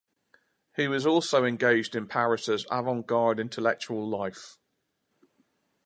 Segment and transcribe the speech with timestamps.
[0.75, 4.57] He was also engaged in Paris's avant-garde intellectual life.